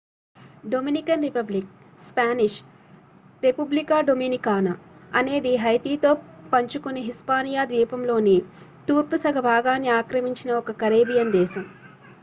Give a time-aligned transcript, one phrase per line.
[0.69, 1.67] Dominican Republic
[1.99, 2.55] Spanish
[3.43, 4.73] Republica Dominicana
[5.11, 6.13] అనేది హైతీతో
[6.53, 8.37] పంచుకొనే హిస్పానియా ద్వీపంలోని
[8.87, 11.65] తూర్పు సగ భాగాన్ని ఆక్రమించిన ఒక కరేబియన్ దేశం